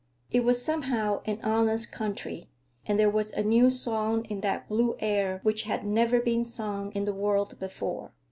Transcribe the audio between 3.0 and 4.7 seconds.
was a new song in that